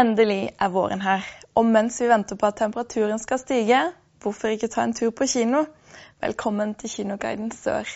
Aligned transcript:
Endelig 0.00 0.50
er 0.56 0.68
våren 0.72 1.02
her. 1.04 1.24
Og 1.58 1.66
mens 1.68 1.98
vi 2.00 2.06
venter 2.08 2.36
på 2.40 2.46
at 2.48 2.56
temperaturen 2.56 3.18
skal 3.20 3.38
stige, 3.38 3.80
hvorfor 4.22 4.48
ikke 4.48 4.68
ta 4.72 4.84
en 4.86 4.94
tur 4.96 5.10
på 5.10 5.26
kino? 5.28 5.64
Velkommen 6.22 6.70
til 6.74 6.88
Kinoguiden 6.90 7.50
Sør. 7.52 7.90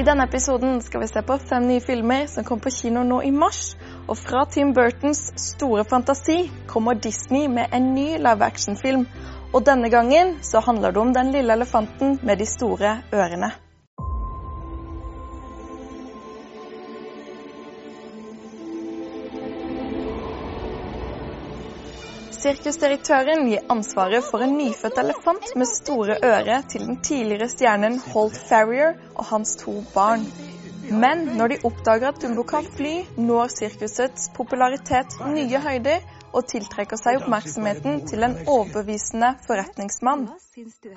I 0.00 0.04
denne 0.06 0.24
episoden 0.24 0.80
skal 0.80 1.02
vi 1.02 1.08
se 1.10 1.22
på 1.22 1.36
fem 1.42 1.66
nye 1.68 1.82
filmer 1.84 2.24
som 2.26 2.46
kom 2.48 2.62
på 2.64 2.72
kino 2.72 3.02
nå 3.04 3.20
i 3.20 3.34
mars. 3.34 3.74
Og 4.08 4.16
fra 4.16 4.46
Tim 4.54 4.72
Burtons 4.72 5.20
store 5.36 5.84
fantasi 5.84 6.38
kommer 6.70 6.94
Disney 6.94 7.50
med 7.52 7.76
en 7.76 7.92
ny 7.94 8.06
live 8.16 8.48
action-film. 8.48 9.04
Og 9.52 9.66
denne 9.66 9.92
gangen 9.92 10.38
så 10.40 10.64
handler 10.64 10.90
det 10.90 11.04
om 11.04 11.12
den 11.12 11.34
lille 11.36 11.52
elefanten 11.52 12.18
med 12.22 12.38
de 12.38 12.48
store 12.48 12.96
ørene. 13.12 13.52
Sirkusdirektøren 22.42 23.44
gir 23.46 23.60
ansvaret 23.70 24.24
for 24.26 24.42
en 24.42 24.56
nyfødt 24.58 24.96
elefant 24.98 25.52
med 25.54 25.68
store 25.70 26.16
ører 26.26 26.64
til 26.72 26.88
den 26.88 26.96
tidligere 27.06 27.46
stjernen 27.52 28.00
Holt 28.12 28.38
Farrier 28.48 28.96
og 29.14 29.28
hans 29.28 29.52
to 29.60 29.76
barn. 29.94 30.24
Men 30.90 31.22
når 31.38 31.52
de 31.52 31.58
oppdager 31.68 32.08
at 32.08 32.18
Dumbo 32.22 32.42
kan 32.42 32.66
fly, 32.76 33.04
når 33.16 33.52
sirkusets 33.52 34.24
popularitet 34.34 35.14
nye 35.30 35.60
høyder 35.62 36.02
og 36.32 36.48
tiltrekker 36.50 36.98
seg 36.98 37.20
oppmerksomheten 37.20 38.00
til 38.10 38.26
en 38.26 38.34
overbevisende 38.42 39.34
forretningsmann. 39.46 40.26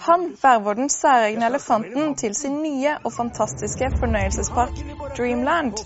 Han 0.08 0.26
verver 0.42 0.80
den 0.82 0.90
særegne 0.90 1.46
elefanten 1.52 2.16
til 2.18 2.34
sin 2.36 2.58
nye 2.64 2.96
og 3.04 3.14
fantastiske 3.14 3.92
fornøyelsespark 4.00 4.82
Dreamland. 5.14 5.78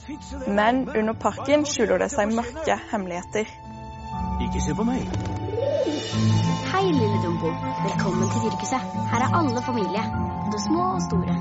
Men 0.48 0.86
under 0.96 1.20
parken 1.28 1.68
skjuler 1.68 2.00
det 2.06 2.14
seg 2.16 2.32
mørke 2.32 2.80
hemmeligheter. 2.94 3.52
Ikke 4.48 4.64
se 4.64 4.78
på 4.80 4.88
meg. 4.88 5.39
Hei, 6.10 6.92
lille 6.92 7.24
Dumbo. 7.24 7.48
Velkommen 7.88 8.30
til 8.30 8.42
sirkuset. 8.42 8.82
Her 9.12 9.20
er 9.26 9.38
alle 9.38 9.62
familie, 9.62 10.02
både 10.46 10.60
små 10.68 10.84
og 10.94 11.02
store. 11.02 11.36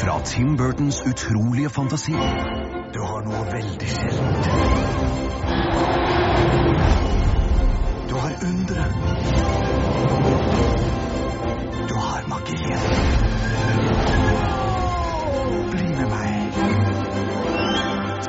Fra 0.00 0.20
Tim 0.24 0.56
Burtons 0.56 1.02
utrolige 1.10 1.70
fantasi. 1.70 2.12
Du 2.94 3.00
har 3.04 3.20
noe 3.28 3.44
veldig 3.52 3.88
sjeldent. 3.88 4.44
Du 8.10 8.14
har 8.16 8.32
undret. 8.48 9.70
Bli 15.70 15.88
med 15.96 16.08
meg. 16.10 16.56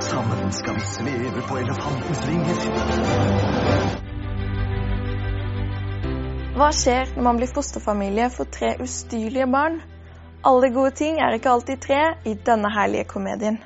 Sammen 0.06 0.52
skal 0.54 0.76
vi 0.78 0.84
sveve 0.86 1.42
på 1.50 1.58
elefantens 1.58 2.22
vinger. 2.28 2.56
Hva 6.54 6.70
skjer 6.70 7.10
når 7.16 7.24
man 7.26 7.42
blir 7.42 7.50
fosterfamilie 7.50 8.30
for 8.36 8.46
tre 8.46 8.76
ustyrlige 8.86 9.50
barn? 9.50 9.82
Alle 10.46 10.70
gode 10.70 10.94
ting 11.02 11.18
er 11.18 11.34
ikke 11.40 11.50
alltid 11.56 11.82
tre 11.82 12.04
i 12.30 12.38
denne 12.46 12.70
herlige 12.78 13.10
komedien. 13.10 13.58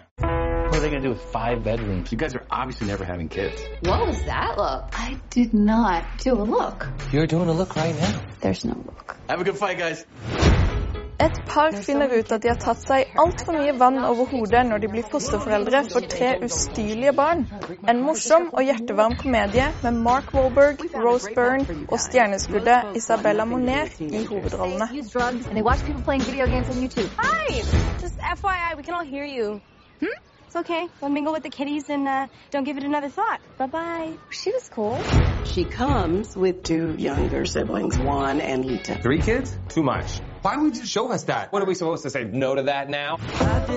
What 0.76 0.84
are 0.84 0.88
they 0.88 0.92
going 0.92 1.04
to 1.04 1.08
do 1.08 1.14
with 1.14 1.32
five 1.32 1.64
bedrooms? 1.64 2.12
You 2.12 2.18
guys 2.18 2.36
are 2.36 2.46
obviously 2.52 2.88
never 2.88 3.06
having 3.06 3.30
kids. 3.30 3.62
What 3.84 4.08
was 4.08 4.22
that 4.26 4.58
look? 4.58 4.90
I 4.92 5.16
did 5.30 5.54
not 5.54 6.04
do 6.18 6.34
a 6.34 6.44
look. 6.44 6.86
You're 7.14 7.28
doing 7.28 7.48
a 7.48 7.54
look 7.54 7.78
right 7.78 7.96
now. 7.98 8.22
There's 8.42 8.66
no 8.66 8.74
look. 8.86 9.16
Have 9.30 9.40
a 9.40 9.46
good 9.46 9.58
fight, 9.58 9.78
guys. 9.78 10.04
Et 11.18 11.32
par 11.46 11.72
finner 11.72 12.10
ut 12.20 12.32
at 12.32 12.42
de 12.42 12.50
har 12.50 12.58
tatt 12.60 12.82
seg 12.84 13.14
altfor 13.24 13.56
mye 13.56 13.72
vann 13.80 14.02
over 14.04 14.28
hodet 14.28 14.66
når 14.68 14.82
de 14.84 14.90
blir 14.92 15.06
fosterforeldre 15.14 15.86
for 15.94 16.10
tre 16.12 16.34
ustyrlige 16.44 17.14
barn. 17.16 17.46
En 17.88 18.02
morsom 18.04 18.50
og 18.52 18.68
hjertevarm 18.68 19.16
komedie 19.22 19.70
med 19.84 20.02
Mark 20.10 20.34
Wahlberg, 20.36 20.84
Rose 21.06 21.32
Byrne 21.38 21.86
og 21.88 22.00
stjerneskuddet 22.04 23.00
Isabella 23.00 23.46
Moner 23.46 23.88
i 24.00 24.26
hovedrollene. 24.26 24.90
It's 30.56 30.70
okay. 30.70 30.88
Go 31.02 31.10
mingle 31.10 31.34
with 31.34 31.44
the 31.44 31.50
kitties 31.50 31.90
and 31.90 32.08
uh, 32.08 32.28
don't 32.50 32.64
give 32.64 32.78
it 32.78 32.86
another 32.86 33.10
thought. 33.10 33.42
Bye 33.58 33.68
bye. 33.68 34.14
She 34.30 34.54
was 34.54 34.70
cool. 34.70 34.98
She 35.44 35.66
comes 35.66 36.34
with 36.34 36.64
two 36.64 36.96
younger 36.98 37.44
siblings, 37.46 37.98
Juan 37.98 38.40
and 38.40 38.64
Lita. 38.64 38.98
Three 39.02 39.20
kids? 39.20 39.54
Too 39.68 39.84
much. 39.84 40.20
Why 40.44 40.56
would 40.56 40.78
you 40.78 40.86
show 40.86 41.12
us 41.12 41.26
that? 41.26 41.52
What 41.52 41.62
are 41.62 41.66
we 41.66 41.76
supposed 41.76 42.04
to 42.04 42.10
say 42.10 42.24
no 42.24 42.56
to 42.56 42.64
that 42.64 42.90
now? 42.90 43.18
Come 43.18 43.70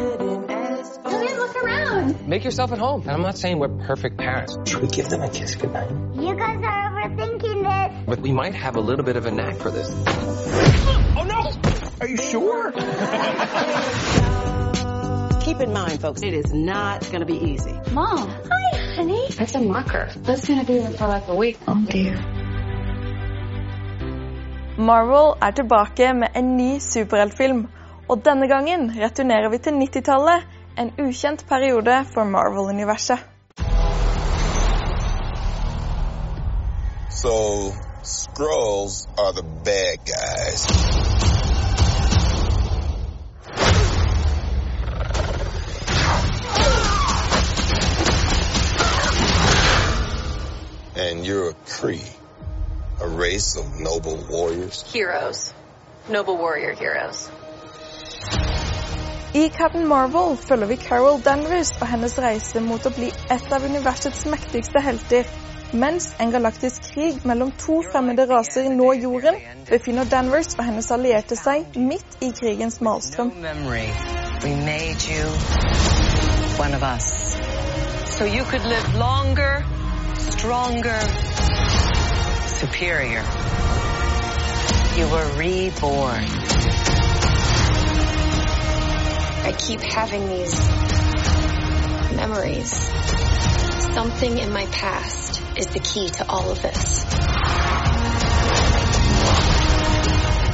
in, 1.24 1.36
look 1.36 1.56
around. 1.64 2.28
Make 2.28 2.44
yourself 2.44 2.70
at 2.70 2.78
home. 2.78 3.00
And 3.02 3.10
I'm 3.10 3.22
not 3.22 3.36
saying 3.36 3.58
we're 3.58 3.76
perfect 3.84 4.16
parents. 4.16 4.56
Should 4.70 4.82
we 4.82 4.86
give 4.86 5.08
them 5.08 5.22
a 5.22 5.28
kiss 5.28 5.56
goodnight? 5.56 5.90
You 6.14 6.36
guys 6.36 6.62
are 6.62 7.02
overthinking 7.02 7.64
this. 7.64 8.04
But 8.06 8.20
we 8.20 8.30
might 8.30 8.54
have 8.54 8.76
a 8.76 8.80
little 8.80 9.04
bit 9.04 9.16
of 9.16 9.26
a 9.26 9.32
knack 9.32 9.56
for 9.56 9.72
this. 9.72 9.90
Oh 11.18 11.24
no! 11.24 11.50
Are 12.00 12.06
you 12.06 12.16
sure? 12.18 12.72
Keep 15.48 15.60
in 15.60 15.72
mind, 15.72 15.98
folks, 16.02 16.22
it 16.22 16.34
is 16.34 16.52
not 16.52 17.00
going 17.10 17.20
to 17.20 17.26
be 17.26 17.38
easy. 17.52 17.72
Mom. 17.92 18.28
Hi, 18.52 18.94
honey. 18.96 19.28
That's 19.30 19.54
a 19.54 19.60
marker. 19.60 20.10
That's 20.16 20.46
gonna 20.46 20.64
be 20.64 20.76
there 20.78 20.90
for 20.90 21.08
like 21.08 21.26
a 21.26 21.34
week. 21.34 21.56
Oh 21.66 21.86
dear. 21.90 22.16
Marvel 24.76 25.36
er 25.40 25.50
tilbake 25.50 26.12
med 26.14 26.28
en 26.34 26.56
ny 26.56 26.78
superheltfilm. 26.78 27.66
Og 28.08 28.24
denne 28.24 28.48
gangen 28.48 28.90
returnerer 29.00 29.48
vi 29.48 29.58
til 29.58 29.72
90-tallet, 29.72 30.44
en 30.78 30.92
ukjent 30.98 31.46
periode 31.48 32.04
for 32.12 32.24
Marvel-universet. 32.24 33.18
So, 37.10 37.72
Skrulls 38.02 39.08
are 39.18 39.32
the 39.32 39.46
bad 39.64 39.96
guys. 40.04 41.17
And 51.18 51.26
you're 51.26 51.50
a 51.50 51.54
Cree, 51.66 52.00
a 53.00 53.08
race 53.08 53.56
of 53.56 53.80
noble 53.80 54.24
warriors. 54.30 54.84
Heroes. 54.92 55.52
Noble 56.08 56.36
warrior 56.36 56.74
heroes. 56.74 57.28
I 59.34 59.48
Captain 59.48 59.88
Marvel 59.88 60.36
følger 60.36 60.66
vi 60.66 60.76
Carol 60.76 61.18
Danvers 61.24 61.72
og 61.80 61.88
hennes 61.88 62.14
reise 62.22 62.60
mot 62.60 62.86
å 62.86 62.92
bli 62.94 63.10
et 63.34 63.50
av 63.50 63.66
universets 63.66 64.26
mektigste 64.30 64.78
helter. 64.78 65.26
Mens 65.72 66.12
en 66.22 66.30
galaktisk 66.30 66.86
krig 66.94 67.26
mellom 67.26 67.50
to 67.64 67.82
fremmede 67.90 68.28
raser 68.30 68.70
når 68.70 69.02
jorden, 69.02 69.42
befinner 69.66 70.06
Danvers 70.06 70.54
og 70.54 70.64
hennes 70.68 70.90
allierte 70.94 71.34
seg 71.34 71.74
midt 71.74 72.22
i 72.22 72.30
krigens 72.30 72.78
malstrøm. 72.78 73.34
memory. 73.42 73.90
Stronger, 80.30 81.00
superior. 82.60 83.24
You 84.96 85.08
were 85.08 85.36
reborn. 85.36 86.24
I 89.44 89.54
keep 89.58 89.80
having 89.80 90.28
these 90.28 90.58
memories. 92.14 92.70
Something 93.94 94.38
in 94.38 94.52
my 94.52 94.66
past 94.66 95.40
is 95.56 95.66
the 95.68 95.80
key 95.80 96.08
to 96.08 96.28
all 96.28 96.50
of 96.50 96.60
this. 96.62 97.04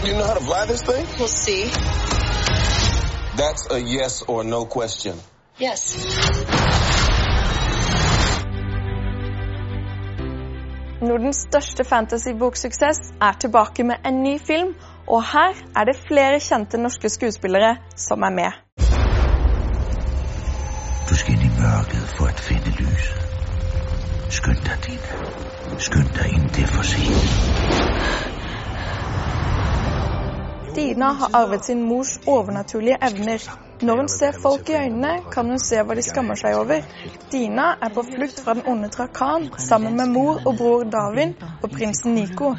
You 0.05 0.13
know 0.13 0.27
how 0.27 0.35
to 0.35 0.45
fly 0.45 0.67
this 0.67 0.83
thing? 0.83 1.07
We'll 1.19 1.29
see. 1.29 1.65
That's 3.37 3.71
a 3.71 3.81
yes 3.81 4.23
or 4.23 4.45
no 4.45 4.67
question. 4.67 5.19
Yes. 5.59 6.44
Nordens 11.15 11.47
største 11.47 11.85
fantasy-boksuksess 11.85 13.13
er 13.23 13.33
tilbake 13.41 13.85
med 13.85 13.95
en 14.07 14.23
ny 14.23 14.39
film, 14.47 14.75
og 15.07 15.23
her 15.33 15.53
er 15.77 15.85
det 15.85 15.97
flere 16.09 16.41
kjente 16.43 16.77
norske 16.79 17.09
skuespillere 17.09 17.77
som 17.97 18.23
er 18.23 18.31
med. 18.39 18.51
Du 21.11 21.15
skal 21.15 21.35
inn 21.37 21.45
i 21.47 21.51
mørket 21.61 22.09
for 22.19 22.27
å 22.27 22.43
finne 22.49 22.73
lyset. 22.81 23.21
Skynd 24.39 24.63
deg 24.67 24.79
Dina. 24.89 25.15
Skynd 25.87 26.11
deg 26.19 26.35
inn, 26.35 26.51
det 26.57 26.63
er 26.67 26.71
for 26.75 26.83
sent. 26.83 27.31
Dina 30.75 31.09
har 31.23 31.31
arvet 31.45 31.63
sin 31.71 31.87
mors 31.93 32.13
overnaturlige 32.27 32.99
evner. 33.11 33.39
Når 33.83 33.97
hun 33.97 34.09
ser 34.09 34.33
folk 34.43 34.69
i 34.69 34.75
øynene, 34.75 35.13
kan 35.33 35.49
hun 35.51 35.59
se 35.59 35.83
hva 35.83 35.95
de 35.99 36.03
skammer 36.07 36.39
seg 36.39 36.55
over. 36.59 36.85
Dina 37.33 37.65
er 37.83 37.91
på 37.95 38.05
flukt 38.07 38.39
fra 38.45 38.55
den 38.55 38.67
onde 38.71 38.89
Trakan 38.89 39.49
sammen 39.59 39.97
med 39.97 40.13
mor 40.15 40.39
og 40.47 40.57
bror 40.61 40.85
Davin 40.93 41.35
og 41.63 41.71
prinsen 41.73 42.15
Nico. 42.15 42.53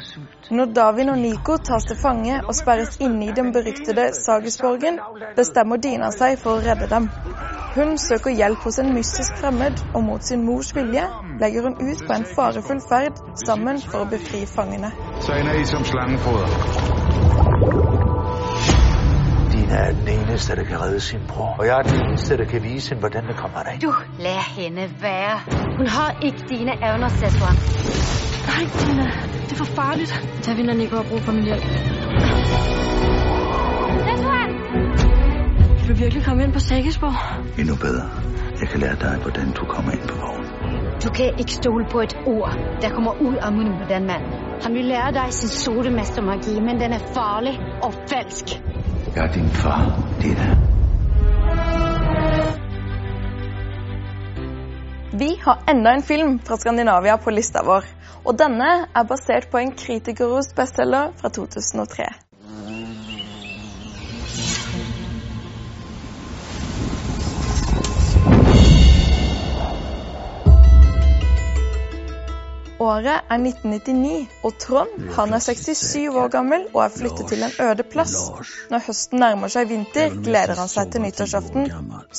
Når 0.50 0.72
Davin 0.76 1.08
og 1.08 1.18
Nico 1.18 1.56
tas 1.56 1.88
til 1.88 1.96
fange 2.02 2.40
og 2.44 2.54
sperres 2.54 3.00
inne 3.00 3.30
i 3.30 3.36
den 3.36 3.52
beryktede 3.52 4.10
Sagisborgen, 4.18 5.00
bestemmer 5.36 5.80
Dina 5.88 6.12
seg 6.12 6.36
for 6.42 6.58
å 6.58 6.64
redde 6.68 6.90
dem. 6.92 7.08
Hun 7.76 7.96
søker 7.98 8.36
hjelp 8.36 8.62
hos 8.68 8.78
en 8.78 8.92
mystisk 8.94 9.40
fremmed, 9.40 9.82
og 9.94 10.04
mot 10.04 10.24
sin 10.24 10.44
mors 10.44 10.74
vilje 10.76 11.08
legger 11.40 11.68
hun 11.68 11.80
ut 11.80 12.06
på 12.06 12.12
en 12.12 12.28
farefull 12.36 12.80
ferd 12.88 13.24
sammen 13.46 13.80
for 13.88 14.04
å 14.04 14.10
befri 14.12 14.44
fangene. 14.48 14.92
Ender 15.28 15.60
I 15.60 15.64
som 15.64 15.84
slangefoder. 15.84 17.16
Dina 19.66 19.78
er 19.78 19.92
den 19.92 20.08
eneste, 20.08 20.56
der 20.56 20.64
kan 20.64 20.80
redde 20.80 21.00
sin 21.00 21.20
bror. 21.28 21.56
Og 21.58 21.66
jeg 21.66 21.78
er 21.78 21.82
den 21.82 22.00
eneste, 22.08 22.36
der 22.36 22.44
kan 22.44 22.62
vise 22.62 22.88
hende, 22.88 23.00
hvordan 23.00 23.26
det 23.26 23.36
kommer 23.36 23.62
deg. 23.62 23.82
Du, 23.82 23.94
lad 24.18 24.40
henne 24.56 24.84
være. 25.00 25.34
Hun 25.78 25.86
har 25.86 26.18
ikke 26.22 26.42
dine 26.48 26.72
evner, 26.88 27.08
Sessuan. 27.08 27.56
Nei, 28.50 28.64
Tina. 28.78 29.06
Det 29.44 29.52
er 29.52 29.56
for 29.56 29.70
farligt. 29.80 30.12
Tavin 30.42 30.68
og 30.68 30.76
Nico 30.76 30.96
har 30.96 31.06
brug 31.10 31.20
for 31.20 31.32
min 31.32 31.44
hjælp. 31.44 31.64
Sessuan 34.06 34.50
Kan 35.78 35.88
du 35.88 35.94
virkelig 35.94 36.24
komme 36.24 36.42
ind 36.44 36.52
på 36.52 36.58
Sækkesborg? 36.58 37.16
Endnu 37.58 37.76
bedre. 37.76 38.06
Jeg 38.60 38.68
kan 38.68 38.80
lære 38.80 38.96
deg 39.00 39.18
hvordan 39.22 39.52
du 39.52 39.64
kommer 39.64 39.92
inn 39.92 40.06
på 40.08 40.16
vognen. 40.24 40.46
Du 41.04 41.10
kan 41.10 41.38
ikke 41.38 41.52
stole 41.52 41.84
på 41.90 42.00
et 42.00 42.16
ord, 42.26 42.52
der 42.82 42.88
kommer 42.88 43.12
ud 43.20 43.34
af 43.34 43.52
munden 43.52 43.76
på 43.78 43.84
den 43.94 44.06
mand. 44.06 44.24
Han 44.64 44.74
vil 44.74 44.84
lære 44.84 45.12
dig 45.12 45.28
sin 45.32 45.48
sodemestermagi, 45.48 46.60
men 46.60 46.80
den 46.80 46.92
er 46.92 47.02
farlig 47.14 47.60
og 47.82 47.92
falsk. 48.10 48.46
Jeg 49.16 49.24
er 49.24 49.32
din 49.32 49.48
far, 49.48 49.84
Dina. 50.20 50.46
Vi 55.18 55.30
har 55.44 55.62
enda 55.72 55.94
en 55.96 56.02
film 56.02 56.34
fra 56.44 56.56
Skandinavia 56.60 57.16
på 57.16 57.32
lista 57.32 57.62
vår. 57.64 57.88
Og 58.28 58.36
denne 58.36 58.68
er 58.92 59.08
basert 59.08 59.48
på 59.48 59.62
en 59.62 59.72
kritikerrost 59.72 60.52
bestselger 60.58 61.16
fra 61.16 61.32
2003. 61.32 62.25
Året 72.86 73.24
er 73.32 73.40
1999, 73.40 74.28
og 74.46 74.58
Trond 74.62 75.06
han 75.16 75.34
er 75.34 75.42
67 75.42 76.06
år 76.22 76.28
gammel 76.30 76.66
og 76.68 76.82
er 76.84 76.92
flyttet 76.94 77.30
til 77.32 77.42
en 77.42 77.54
øde 77.64 77.86
plass. 77.94 78.14
Når 78.70 78.84
høsten 78.86 79.22
nærmer 79.22 79.50
seg 79.50 79.70
vinter, 79.72 80.14
gleder 80.28 80.54
han 80.60 80.70
seg 80.70 80.92
til 80.92 81.02
nyttårsaften, 81.02 81.66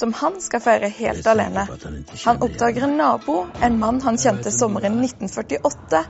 som 0.02 0.16
han 0.22 0.36
skal 0.44 0.64
feire 0.66 0.90
helt 0.98 1.30
alene. 1.32 1.64
Han 2.26 2.42
oppdager 2.44 2.88
en 2.90 2.98
nabo, 3.00 3.38
en 3.64 3.80
mann 3.80 4.02
han 4.04 4.20
kjente 4.20 4.52
sommeren 4.52 5.00
1948. 5.06 6.04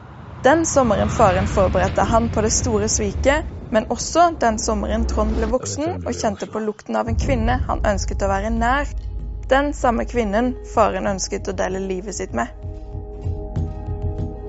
Den 0.48 0.66
sommeren 0.70 1.14
faren 1.14 1.50
forberedte 1.52 2.08
han 2.10 2.32
på 2.34 2.42
det 2.46 2.54
store 2.56 2.90
sviket, 2.90 3.46
men 3.70 3.86
også 3.94 4.30
den 4.42 4.58
sommeren 4.64 5.06
Trond 5.12 5.36
ble 5.38 5.52
voksen 5.52 6.00
og 6.00 6.14
kjente 6.16 6.50
på 6.50 6.64
lukten 6.66 6.98
av 6.98 7.12
en 7.12 7.20
kvinne 7.20 7.60
han 7.68 7.86
ønsket 7.86 8.26
å 8.26 8.32
være 8.32 8.54
nær. 8.58 8.90
Den 9.52 9.74
samme 9.76 10.08
kvinnen 10.10 10.56
faren 10.74 11.08
ønsket 11.14 11.52
å 11.52 11.58
dele 11.62 11.84
livet 11.84 12.18
sitt 12.18 12.34
med. 12.38 12.50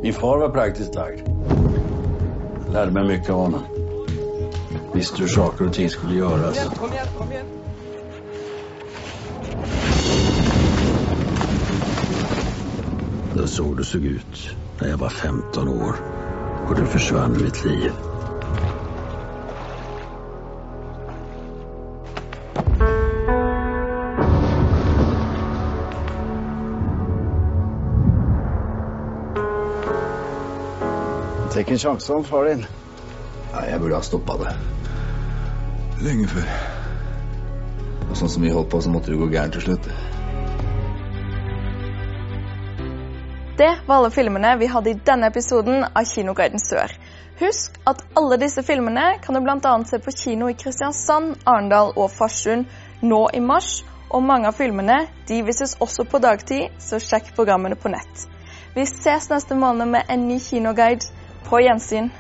Min 0.02 0.14
far 0.14 0.38
var 0.38 0.48
praktisk 0.48 0.94
lagd. 0.94 1.18
Jeg 1.18 2.72
lärde 2.72 2.92
meg 2.92 3.06
mye 3.08 3.32
av 3.34 3.52
ham. 3.52 3.64
Visste 4.94 5.22
hur 5.24 5.28
saker 5.32 5.66
og 5.66 5.72
ting 5.74 5.90
skulle 5.90 6.20
gjøres. 6.20 6.60
Kom 6.78 6.92
igjen, 6.92 7.10
kom 7.18 7.32
igjen. 7.32 7.48
Det 13.32 13.40
var 13.40 13.50
så 13.56 13.74
det 13.74 13.86
så 13.86 13.98
ut 13.98 14.44
da 14.78 14.92
jeg 14.92 15.00
var 15.00 15.10
15 15.10 15.68
år 15.68 15.98
og 16.68 16.76
du 16.76 16.84
forsvant 16.86 17.40
i 17.40 17.48
mitt 17.48 17.64
liv. 17.64 18.07
Tek 31.58 31.70
en 31.70 31.78
sjanse 31.78 32.12
om 32.14 32.24
far 32.24 32.44
din. 32.44 32.60
Ja, 33.52 33.64
jeg 33.66 33.80
burde 33.80 33.96
ha 33.98 34.02
stoppa 34.06 34.36
det. 34.38 34.50
Lenge 36.06 36.28
før. 36.30 36.52
Og 38.04 38.12
sånn 38.20 38.30
som 38.30 38.44
vi 38.46 38.52
holdt 38.54 38.68
på, 38.70 38.78
så 38.78 38.92
måtte 38.94 39.10
det 39.10 39.18
gå 39.18 39.26
gærent 39.32 39.56
til 39.58 39.64
slutt. 39.64 39.88
Det 43.58 43.72
var 43.88 43.96
alle 43.96 44.12
filmene 44.14 44.54
vi 44.62 44.70
hadde 44.70 44.92
i 44.92 45.00
denne 45.10 45.32
episoden 45.34 45.82
av 45.82 46.06
Kinoguiden 46.06 46.62
Sør. 46.62 46.94
Husk 47.42 47.82
at 47.90 48.06
alle 48.14 48.38
disse 48.38 48.62
filmene 48.62 49.16
kan 49.26 49.34
du 49.34 49.42
bl.a. 49.42 49.74
se 49.90 49.98
på 49.98 50.14
kino 50.14 50.46
i 50.46 50.54
Kristiansand, 50.62 51.40
Arendal 51.42 51.90
og 51.96 52.12
Farsund 52.14 52.70
nå 53.02 53.22
i 53.34 53.42
mars. 53.42 53.80
Og 54.14 54.22
mange 54.22 54.46
av 54.46 54.62
filmene 54.62 55.08
de 55.26 55.42
vises 55.42 55.74
også 55.82 56.06
på 56.06 56.22
dagtid, 56.22 56.70
så 56.78 57.02
sjekk 57.02 57.34
programmene 57.34 57.74
på 57.74 57.90
nett. 57.90 58.28
Vi 58.78 58.86
ses 58.86 59.26
neste 59.34 59.58
måned 59.58 59.90
med 59.90 60.06
en 60.06 60.28
ny 60.30 60.38
kinoguide. 60.38 61.17
På 61.44 61.60
gjensyn. 61.60 62.10